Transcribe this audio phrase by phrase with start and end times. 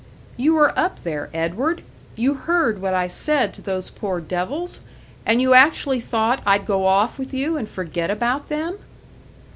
[0.35, 1.83] "You were up there, Edward!
[2.15, 4.81] You heard what I said to those poor devils!
[5.27, 8.79] And you actually thought I'd go off with you and forget about them!"